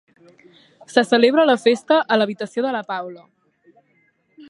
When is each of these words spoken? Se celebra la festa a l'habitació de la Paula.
Se 0.87 1.03
celebra 1.11 1.45
la 1.51 1.57
festa 1.65 2.01
a 2.15 2.19
l'habitació 2.21 2.67
de 2.69 2.75
la 2.79 2.85
Paula. 2.91 3.27